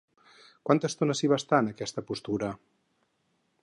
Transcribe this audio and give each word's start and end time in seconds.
Quanta 0.69 0.89
estona 0.93 1.17
s'hi 1.19 1.31
va 1.33 1.39
estar, 1.43 1.61
en 1.65 1.71
aquesta 1.75 2.07
postura? 2.09 2.53